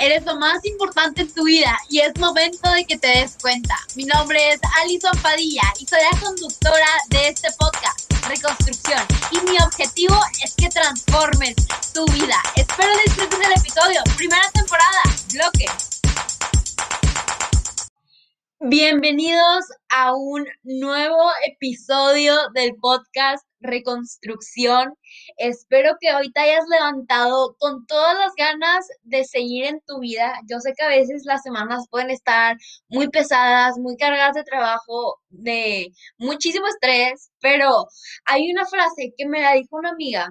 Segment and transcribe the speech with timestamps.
[0.00, 3.74] eres lo más importante en tu vida y es momento de que te des cuenta.
[3.96, 9.00] Mi nombre es Alison Padilla y soy la conductora de este podcast, Reconstrucción.
[9.32, 11.56] Y mi objetivo es que transformes
[11.92, 12.36] tu vida.
[12.56, 14.00] Espero disfrutes el episodio.
[14.16, 15.66] Primera temporada, bloque.
[18.60, 24.94] Bienvenidos a un nuevo episodio del podcast Reconstrucción.
[25.36, 30.34] Espero que hoy te hayas levantado con todas las ganas de seguir en tu vida.
[30.48, 32.56] Yo sé que a veces las semanas pueden estar
[32.88, 37.86] muy pesadas, muy cargadas de trabajo, de muchísimo estrés, pero
[38.26, 40.30] hay una frase que me la dijo una amiga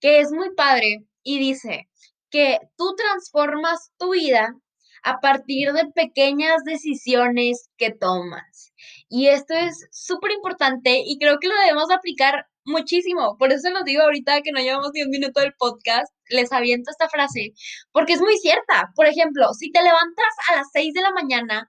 [0.00, 1.88] que es muy padre y dice
[2.30, 4.54] que tú transformas tu vida
[5.02, 8.72] a partir de pequeñas decisiones que tomas.
[9.08, 13.36] Y esto es súper importante y creo que lo debemos aplicar muchísimo.
[13.38, 16.90] Por eso los digo ahorita que no llevamos ni un minuto del podcast, les aviento
[16.90, 17.52] esta frase,
[17.92, 18.90] porque es muy cierta.
[18.94, 21.68] Por ejemplo, si te levantas a las 6 de la mañana,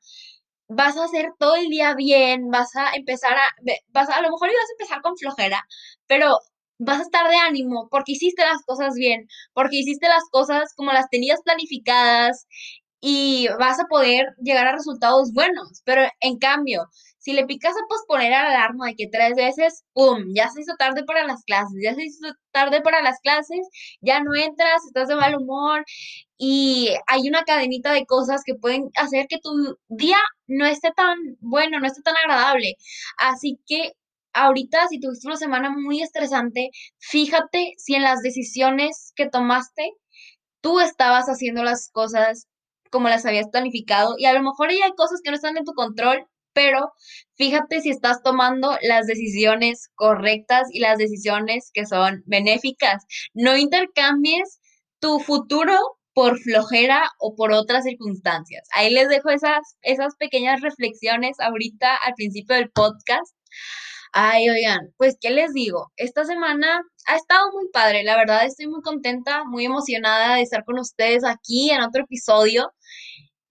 [0.67, 3.52] vas a hacer todo el día bien, vas a empezar a,
[3.89, 5.61] vas a, a lo mejor ibas a empezar con flojera,
[6.08, 6.38] pero
[6.80, 10.91] vas a estar de ánimo porque hiciste las cosas bien, porque hiciste las cosas como
[10.94, 12.47] las tenías planificadas
[13.05, 15.81] y vas a poder llegar a resultados buenos.
[15.83, 16.87] Pero en cambio,
[17.19, 20.23] si le picas a posponer la alarma de que tres veces, ¡pum!
[20.33, 23.67] Ya se hizo tarde para las clases, ya se hizo tarde para las clases,
[23.99, 25.83] ya no entras, estás de mal humor
[26.37, 29.51] y hay una cadenita de cosas que pueden hacer que tu
[29.89, 32.75] día no esté tan bueno, no esté tan agradable.
[33.17, 33.91] Así que
[34.31, 39.91] ahorita, si tuviste una semana muy estresante, fíjate si en las decisiones que tomaste,
[40.61, 42.47] tú estabas haciendo las cosas
[42.94, 45.66] como las habías planificado y a lo mejor ya hay cosas que no están en
[45.66, 46.94] tu control, pero
[47.36, 53.03] fíjate si estás tomando las decisiones correctas y las decisiones que son benéficas.
[53.33, 54.59] No intercambies
[54.99, 55.75] tu futuro
[56.14, 58.67] por flojera o por otras circunstancias.
[58.75, 63.36] Ahí les dejo esas, esas pequeñas reflexiones ahorita al principio del podcast.
[64.16, 65.92] Ay, oigan, pues, ¿qué les digo?
[65.98, 70.64] Esta semana ha estado muy padre, la verdad estoy muy contenta, muy emocionada de estar
[70.65, 72.71] con ustedes aquí en otro episodio.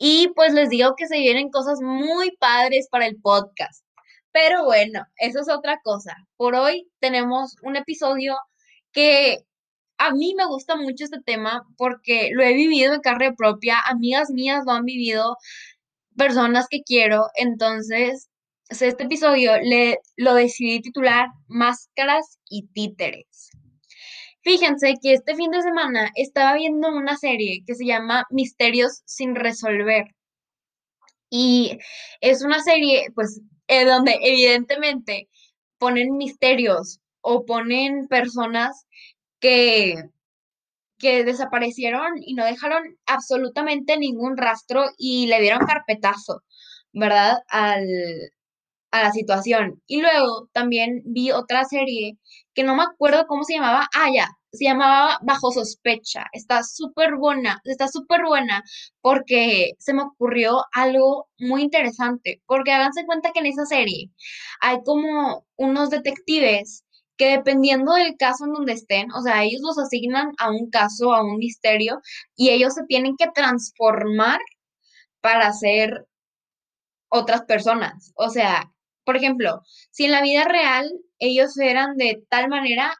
[0.04, 3.84] Y pues les digo que se vienen cosas muy padres para el podcast.
[4.32, 6.16] Pero bueno, eso es otra cosa.
[6.36, 8.34] Por hoy tenemos un episodio
[8.91, 9.44] que
[9.98, 14.30] a mí me gusta mucho este tema porque lo he vivido en carne propia, amigas
[14.30, 15.36] mías lo han vivido,
[16.16, 18.28] personas que quiero, entonces
[18.70, 23.50] este episodio le, lo decidí titular Máscaras y Títeres.
[24.42, 29.36] Fíjense que este fin de semana estaba viendo una serie que se llama Misterios sin
[29.36, 30.06] resolver.
[31.30, 31.78] Y
[32.20, 35.28] es una serie, pues, eh, donde evidentemente
[35.78, 38.86] ponen misterios o ponen personas
[39.41, 39.94] que,
[40.98, 46.42] que desaparecieron y no dejaron absolutamente ningún rastro y le dieron carpetazo,
[46.92, 47.38] ¿verdad?
[47.48, 47.86] Al,
[48.92, 49.82] a la situación.
[49.86, 52.19] Y luego también vi otra serie
[52.54, 53.88] que no me acuerdo cómo se llamaba.
[53.94, 56.26] Ah, ya, se llamaba Bajo Sospecha.
[56.32, 58.62] Está súper buena, está súper buena
[59.00, 62.42] porque se me ocurrió algo muy interesante.
[62.47, 64.10] Porque háganse cuenta que en esa serie
[64.60, 66.84] hay como unos detectives
[67.16, 71.14] que dependiendo del caso en donde estén, o sea, ellos los asignan a un caso,
[71.14, 72.00] a un misterio,
[72.36, 74.41] y ellos se tienen que transformar
[75.20, 76.06] para ser
[77.10, 78.12] otras personas.
[78.16, 78.72] O sea,
[79.04, 82.94] por ejemplo, si en la vida real ellos eran de tal manera,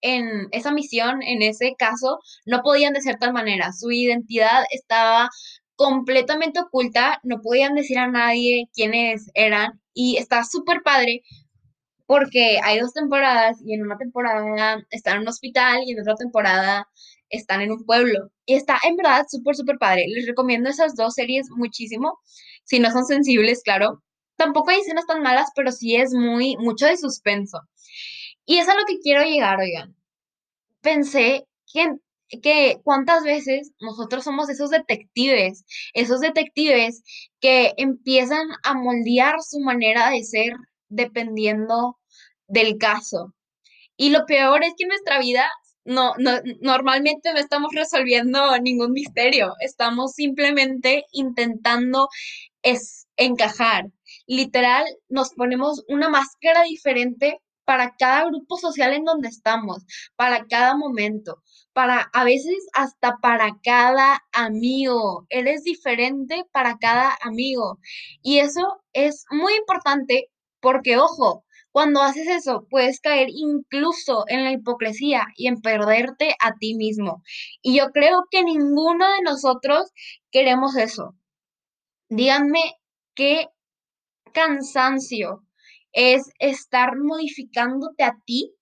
[0.00, 3.72] en esa misión, en ese caso, no podían de tal manera.
[3.72, 5.30] Su identidad estaba
[5.76, 11.22] completamente oculta, no podían decir a nadie quiénes eran y está súper padre
[12.06, 16.14] porque hay dos temporadas y en una temporada están en un hospital y en otra
[16.16, 16.86] temporada
[17.30, 18.30] están en un pueblo.
[18.46, 20.04] Y está en verdad súper, súper padre.
[20.08, 22.18] Les recomiendo esas dos series muchísimo.
[22.64, 24.02] Si no son sensibles, claro,
[24.36, 27.60] tampoco hay escenas tan malas, pero sí es muy, mucho de suspenso.
[28.46, 29.96] Y es a lo que quiero llegar, oigan.
[30.80, 31.88] Pensé que,
[32.42, 37.02] que cuántas veces nosotros somos esos detectives, esos detectives
[37.40, 40.52] que empiezan a moldear su manera de ser
[40.88, 41.98] dependiendo
[42.46, 43.34] del caso.
[43.96, 45.50] Y lo peor es que en nuestra vida
[45.84, 52.08] no, no, normalmente no estamos resolviendo ningún misterio, estamos simplemente intentando
[53.16, 53.86] encajar
[54.26, 59.84] literal nos ponemos una máscara diferente para cada grupo social en donde estamos,
[60.16, 61.42] para cada momento,
[61.72, 65.26] para a veces hasta para cada amigo.
[65.30, 67.78] Eres diferente para cada amigo.
[68.22, 70.30] Y eso es muy importante
[70.60, 76.52] porque, ojo, Cuando haces eso, puedes caer incluso en la hipocresía y en perderte a
[76.54, 77.22] ti mismo.
[77.62, 79.90] Y yo creo que ninguno de nosotros
[80.30, 81.16] queremos eso.
[82.08, 82.60] Díganme
[83.14, 83.48] qué
[84.34, 85.42] cansancio
[85.92, 88.54] es estar modificándote a ti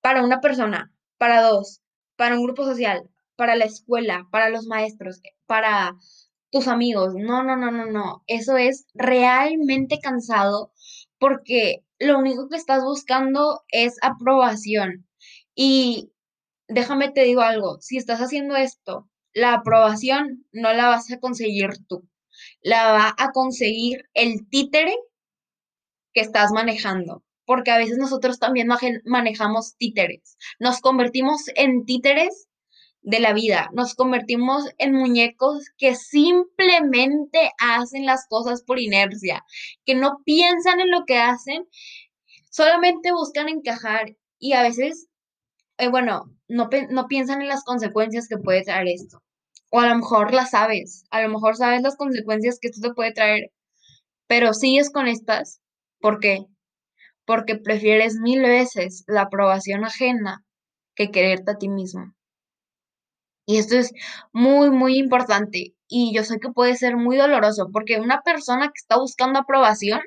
[0.00, 1.80] para una persona, para dos,
[2.16, 5.96] para un grupo social, para la escuela, para los maestros, para
[6.50, 7.14] tus amigos.
[7.16, 8.24] No, no, no, no, no.
[8.26, 10.72] Eso es realmente cansado
[11.18, 15.06] porque lo único que estás buscando es aprobación.
[15.54, 16.12] Y
[16.68, 21.70] déjame te digo algo, si estás haciendo esto, la aprobación no la vas a conseguir
[21.88, 22.08] tú,
[22.62, 24.96] la va a conseguir el títere
[26.12, 28.68] que estás manejando, porque a veces nosotros también
[29.04, 32.48] manejamos títeres, nos convertimos en títeres
[33.04, 39.44] de la vida, nos convertimos en muñecos que simplemente hacen las cosas por inercia,
[39.84, 41.68] que no piensan en lo que hacen,
[42.50, 45.08] solamente buscan encajar y a veces,
[45.76, 49.22] eh, bueno, no, no piensan en las consecuencias que puede traer esto.
[49.74, 52.94] O a lo mejor las sabes, a lo mejor sabes las consecuencias que esto te
[52.94, 53.50] puede traer,
[54.28, 55.60] pero sigues con estas.
[55.98, 56.46] ¿Por qué?
[57.24, 60.44] Porque prefieres mil veces la aprobación ajena
[60.94, 62.14] que quererte a ti mismo.
[63.46, 63.92] Y esto es
[64.32, 65.74] muy, muy importante.
[65.88, 70.02] Y yo sé que puede ser muy doloroso porque una persona que está buscando aprobación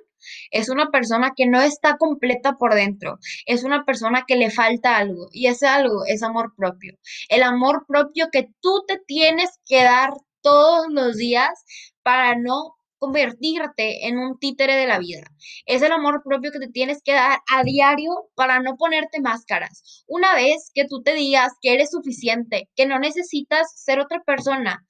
[0.51, 4.97] es una persona que no está completa por dentro, es una persona que le falta
[4.97, 6.97] algo y ese algo es amor propio.
[7.29, 10.11] El amor propio que tú te tienes que dar
[10.41, 11.65] todos los días
[12.03, 15.23] para no convertirte en un títere de la vida.
[15.65, 20.03] Es el amor propio que te tienes que dar a diario para no ponerte máscaras.
[20.07, 24.85] Una vez que tú te digas que eres suficiente, que no necesitas ser otra persona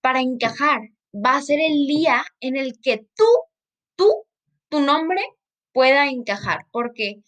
[0.00, 0.80] para encajar,
[1.14, 3.24] va a ser el día en el que tú,
[3.96, 4.25] tú,
[4.68, 5.20] tu nombre
[5.72, 7.22] pueda encajar, porque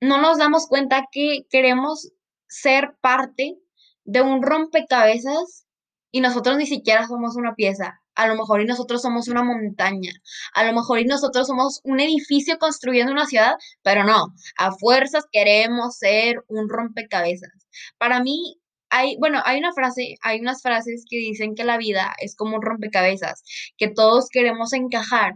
[0.00, 2.12] no nos damos cuenta que queremos
[2.48, 3.58] ser parte
[4.04, 5.66] de un rompecabezas
[6.10, 10.12] y nosotros ni siquiera somos una pieza a lo mejor y nosotros somos una montaña,
[10.54, 15.24] a lo mejor y nosotros somos un edificio construyendo una ciudad, pero no, a fuerzas
[15.32, 17.50] queremos ser un rompecabezas.
[17.98, 18.58] Para mí,
[18.90, 22.56] hay, bueno, hay una frase, hay unas frases que dicen que la vida es como
[22.56, 23.42] un rompecabezas,
[23.78, 25.34] que todos queremos encajar,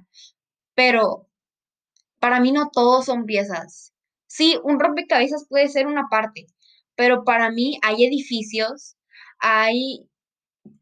[0.77, 1.29] pero
[2.21, 3.93] para mí no todos son piezas.
[4.29, 6.47] Sí, un rompecabezas puede ser una parte,
[6.95, 8.97] pero para mí hay edificios,
[9.41, 10.09] hay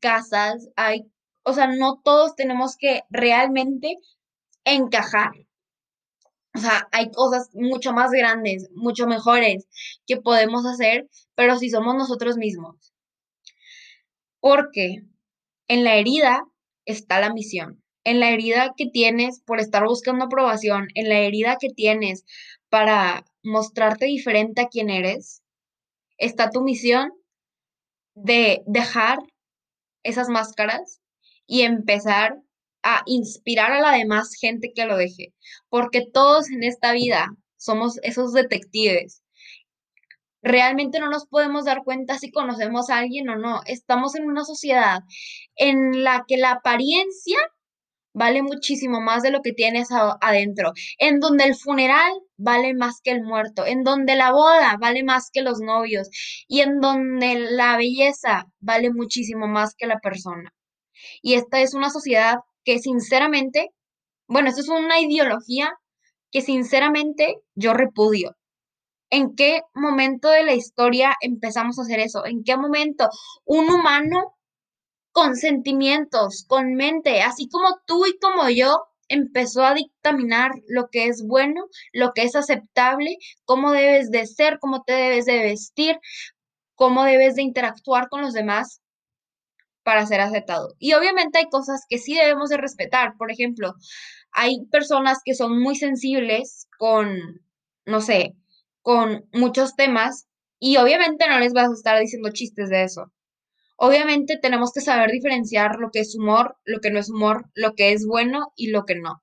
[0.00, 1.10] casas, hay
[1.44, 3.98] o sea, no todos tenemos que realmente
[4.64, 5.32] encajar.
[6.54, 9.68] O sea, hay cosas mucho más grandes, mucho mejores
[10.06, 12.94] que podemos hacer, pero si somos nosotros mismos.
[14.40, 15.02] Porque
[15.68, 16.44] en la herida
[16.86, 17.83] está la misión.
[18.04, 22.24] En la herida que tienes por estar buscando aprobación, en la herida que tienes
[22.68, 25.42] para mostrarte diferente a quien eres,
[26.18, 27.12] está tu misión
[28.14, 29.18] de dejar
[30.02, 31.00] esas máscaras
[31.46, 32.38] y empezar
[32.82, 35.32] a inspirar a la demás gente que lo deje,
[35.68, 39.22] porque todos en esta vida somos esos detectives.
[40.42, 43.62] Realmente no nos podemos dar cuenta si conocemos a alguien o no.
[43.64, 45.00] Estamos en una sociedad
[45.56, 47.38] en la que la apariencia
[48.14, 49.88] vale muchísimo más de lo que tienes
[50.20, 55.04] adentro, en donde el funeral vale más que el muerto, en donde la boda vale
[55.04, 56.08] más que los novios
[56.48, 60.54] y en donde la belleza vale muchísimo más que la persona.
[61.22, 63.70] Y esta es una sociedad que sinceramente,
[64.28, 65.72] bueno, esto es una ideología
[66.30, 68.36] que sinceramente yo repudio.
[69.10, 72.24] ¿En qué momento de la historia empezamos a hacer eso?
[72.26, 73.08] ¿En qué momento
[73.44, 74.33] un humano
[75.14, 81.06] con sentimientos, con mente, así como tú y como yo, empezó a dictaminar lo que
[81.06, 86.00] es bueno, lo que es aceptable, cómo debes de ser, cómo te debes de vestir,
[86.74, 88.82] cómo debes de interactuar con los demás
[89.84, 90.74] para ser aceptado.
[90.80, 93.14] Y obviamente hay cosas que sí debemos de respetar.
[93.16, 93.74] Por ejemplo,
[94.32, 97.40] hay personas que son muy sensibles con,
[97.86, 98.34] no sé,
[98.82, 100.26] con muchos temas
[100.58, 103.12] y obviamente no les vas a estar diciendo chistes de eso.
[103.76, 107.74] Obviamente tenemos que saber diferenciar lo que es humor, lo que no es humor, lo
[107.74, 109.22] que es bueno y lo que no.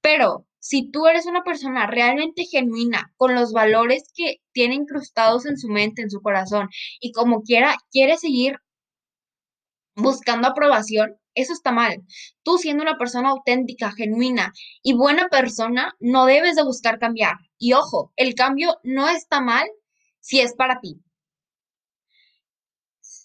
[0.00, 5.58] Pero si tú eres una persona realmente genuina, con los valores que tiene incrustados en
[5.58, 6.68] su mente, en su corazón,
[7.00, 8.56] y como quiera, quiere seguir
[9.96, 12.02] buscando aprobación, eso está mal.
[12.42, 17.36] Tú siendo una persona auténtica, genuina y buena persona, no debes de buscar cambiar.
[17.58, 19.68] Y ojo, el cambio no está mal
[20.20, 21.00] si es para ti.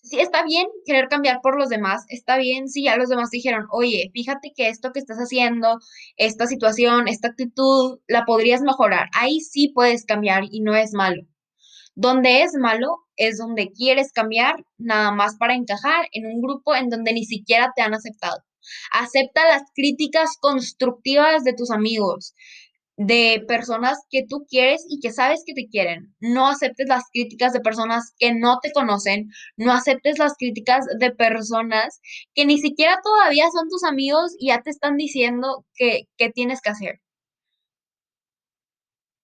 [0.06, 3.68] Sí, está bien querer cambiar por los demás, está bien si ya los demás dijeron,
[3.72, 5.80] oye, fíjate que esto que estás haciendo,
[6.18, 9.10] esta situación, esta actitud, la podrías mejorar.
[9.14, 11.24] Ahí sí puedes cambiar y no es malo.
[11.96, 16.90] Donde es malo es donde quieres cambiar nada más para encajar en un grupo en
[16.90, 18.44] donde ni siquiera te han aceptado.
[18.92, 22.34] Acepta las críticas constructivas de tus amigos
[22.98, 26.16] de personas que tú quieres y que sabes que te quieren.
[26.20, 31.12] No aceptes las críticas de personas que no te conocen, no aceptes las críticas de
[31.12, 32.00] personas
[32.34, 36.70] que ni siquiera todavía son tus amigos y ya te están diciendo que, tienes que
[36.70, 37.02] hacer.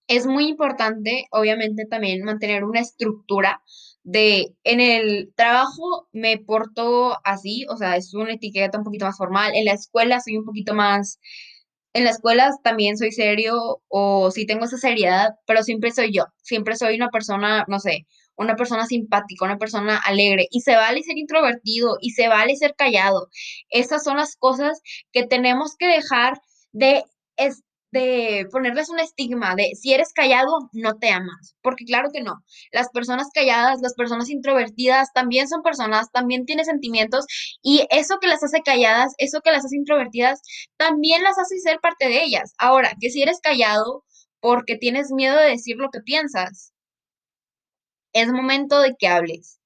[0.07, 3.61] Es muy importante, obviamente, también mantener una estructura
[4.03, 9.17] de en el trabajo me porto así, o sea, es una etiqueta un poquito más
[9.17, 11.19] formal, en la escuela soy un poquito más
[11.93, 16.25] en la escuela también soy serio o sí tengo esa seriedad, pero siempre soy yo,
[16.41, 21.03] siempre soy una persona, no sé, una persona simpática, una persona alegre y se vale
[21.03, 23.27] ser introvertido y se vale ser callado.
[23.69, 24.81] Esas son las cosas
[25.11, 26.39] que tenemos que dejar
[26.71, 27.03] de,
[27.91, 32.43] de ponerles un estigma de si eres callado, no te amas, porque claro que no.
[32.71, 37.25] Las personas calladas, las personas introvertidas también son personas, también tienen sentimientos
[37.61, 40.41] y eso que las hace calladas, eso que las hace introvertidas,
[40.77, 42.53] también las hace ser parte de ellas.
[42.57, 44.03] Ahora, que si eres callado
[44.39, 46.73] porque tienes miedo de decir lo que piensas,
[48.13, 49.59] es momento de que hables.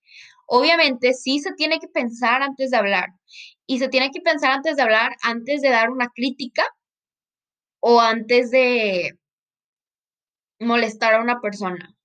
[0.48, 3.10] Obviamente, sí se tiene que pensar antes de hablar
[3.68, 6.64] y se tiene que pensar antes de hablar, antes de dar una crítica
[7.88, 9.16] o antes de
[10.60, 11.96] molestar a una persona.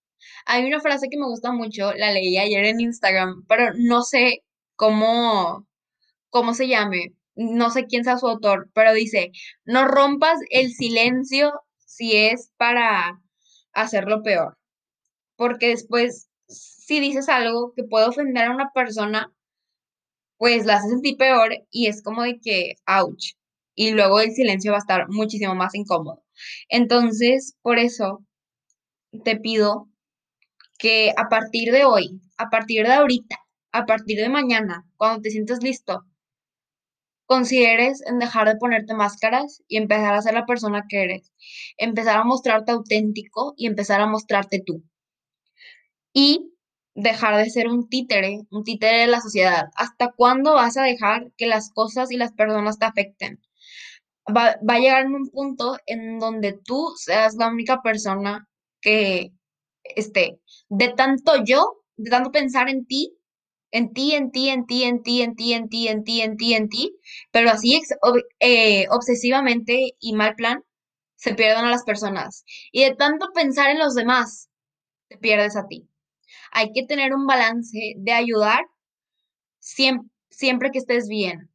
[0.44, 4.44] Hay una frase que me gusta mucho, la leí ayer en Instagram, pero no sé
[4.76, 5.66] cómo,
[6.28, 9.32] cómo se llame, no sé quién sea su autor, pero dice,
[9.64, 13.18] no rompas el silencio si es para
[13.72, 14.58] hacerlo peor,
[15.36, 19.32] porque después, si dices algo que puede ofender a una persona,
[20.36, 23.39] pues la hace sentir peor y es como de que, ouch
[23.74, 26.22] y luego el silencio va a estar muchísimo más incómodo.
[26.68, 28.24] Entonces, por eso
[29.24, 29.88] te pido
[30.78, 33.38] que a partir de hoy, a partir de ahorita,
[33.72, 36.04] a partir de mañana, cuando te sientas listo,
[37.24, 41.32] consideres en dejar de ponerte máscaras y empezar a ser la persona que eres,
[41.78, 44.84] empezar a mostrarte auténtico y empezar a mostrarte tú.
[46.14, 46.52] Y
[46.94, 49.70] dejar de ser un títere, un títere de la sociedad.
[49.74, 53.40] ¿Hasta cuándo vas a dejar que las cosas y las personas te afecten?
[54.26, 58.48] Va, a llegar en un punto en donde tú seas la única persona
[58.80, 59.32] que
[59.82, 63.16] esté de tanto yo, de tanto pensar en ti,
[63.72, 66.36] en ti, en ti, en ti, en ti, en ti, en ti, en ti, en
[66.36, 66.96] ti, en ti,
[67.30, 67.80] pero así
[68.40, 70.64] eh, obsesivamente y mal plan,
[71.16, 72.44] se pierden a las personas.
[72.72, 74.48] Y de tanto pensar en los demás,
[75.08, 75.88] te pierdes a ti.
[76.52, 78.64] Hay que tener un balance de ayudar
[79.60, 81.50] siempre, siempre que estés bien.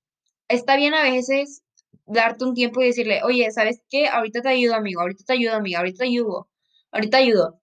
[0.47, 1.63] Está bien a veces
[2.05, 4.07] darte un tiempo y decirle, oye, ¿sabes qué?
[4.07, 6.49] Ahorita te ayudo, amigo, ahorita te ayudo, amiga, ahorita te ayudo,
[6.91, 7.61] ahorita ayudo.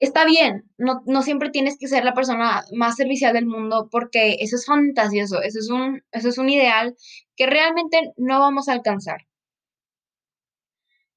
[0.00, 4.36] Está bien, no, no siempre tienes que ser la persona más servicial del mundo porque
[4.40, 6.96] eso es fantasioso, eso es un, eso es un ideal
[7.36, 9.22] que realmente no vamos a alcanzar.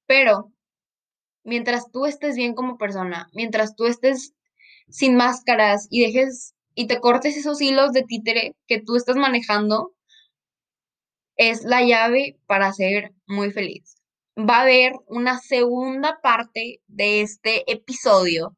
[0.07, 0.51] Pero
[1.43, 4.33] mientras tú estés bien como persona, mientras tú estés
[4.89, 9.93] sin máscaras y dejes y te cortes esos hilos de títere que tú estás manejando,
[11.37, 13.95] es la llave para ser muy feliz.
[14.37, 18.55] Va a haber una segunda parte de este episodio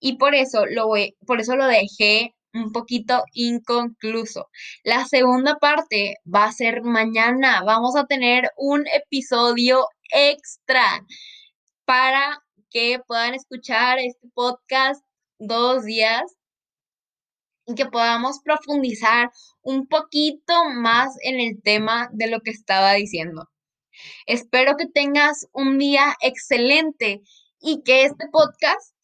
[0.00, 0.90] y por eso lo
[1.26, 4.48] por eso lo dejé un poquito inconcluso.
[4.84, 7.62] La segunda parte va a ser mañana.
[7.64, 11.04] Vamos a tener un episodio extra
[11.84, 12.40] para
[12.70, 15.04] que puedan escuchar este podcast
[15.38, 16.22] dos días
[17.66, 19.30] y que podamos profundizar
[19.62, 23.48] un poquito más en el tema de lo que estaba diciendo.
[24.26, 27.22] Espero que tengas un día excelente
[27.60, 28.94] y que este podcast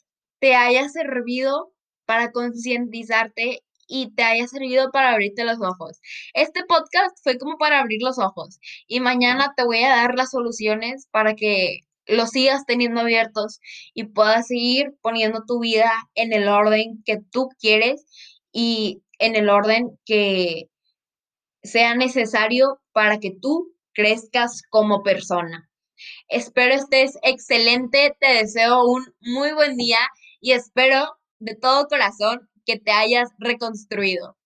[0.41, 1.73] te haya servido
[2.07, 6.01] para concientizarte y te haya servido para abrirte los ojos.
[6.35, 10.31] Este podcast fue como para abrir los ojos y mañana te voy a dar las
[10.31, 13.61] soluciones para que los sigas teniendo abiertos
[13.95, 18.07] y puedas seguir poniendo tu vida en el orden que tú quieres
[18.53, 20.71] y en el orden que
[21.63, 25.71] sea necesario para que tú crezcas como persona.
[26.29, 29.99] Espero estés excelente, te deseo un muy buen día
[30.41, 34.37] y espero de todo corazón que te hayas reconstruido.